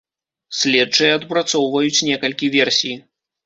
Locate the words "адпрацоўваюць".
1.19-2.05